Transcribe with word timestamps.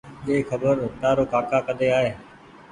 ۮي 0.25 0.35
کبر 0.49 0.75
تآرو 1.01 1.23
ڪآڪآ 1.31 1.57
ڪۮي 1.67 1.87
آئي 1.97 2.09